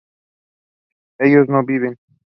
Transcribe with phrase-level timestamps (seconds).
[1.19, 1.95] ellos no viven